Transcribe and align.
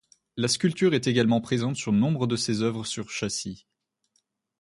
La 0.35 0.47
sculpture 0.47 0.95
est 0.95 1.05
également 1.05 1.41
présente 1.41 1.75
sur 1.75 1.91
nombre 1.91 2.25
de 2.25 2.35
ses 2.35 2.63
œuvres 2.63 2.87
sur 2.87 3.11
châssis. 3.11 3.67